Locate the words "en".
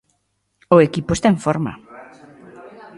1.31-1.39